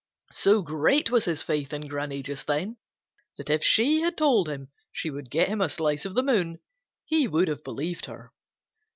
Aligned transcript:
So 0.31 0.63
great 0.63 1.11
was 1.11 1.25
his 1.25 1.43
faith 1.43 1.71
in 1.71 1.87
Granny 1.87 2.23
just 2.23 2.47
then 2.47 2.77
that 3.37 3.51
if 3.51 3.63
she 3.63 4.01
had 4.01 4.17
told 4.17 4.49
him 4.49 4.71
she 4.91 5.11
would 5.11 5.29
get 5.29 5.47
him 5.47 5.61
a 5.61 5.69
slice 5.69 6.05
of 6.05 6.15
the 6.15 6.23
moon 6.23 6.59
he 7.05 7.27
would 7.27 7.47
have 7.47 7.63
believed 7.63 8.07
her. 8.07 8.33